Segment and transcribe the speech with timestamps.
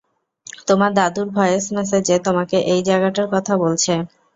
[0.67, 3.93] তোমার দাদুর ভয়েস মেসেজে তোমাকে এই জায়গাটার কথা বলছে।